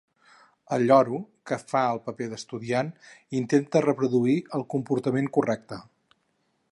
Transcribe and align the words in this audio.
El 0.77 0.85
lloro, 0.91 1.19
que 1.51 1.59
fa 1.73 1.83
el 1.97 2.01
paper 2.07 2.29
d'estudiant, 2.31 2.89
intenta 3.41 3.85
reproduir 3.87 4.37
el 4.61 4.67
comportament 4.75 5.33
correcte. 5.39 5.83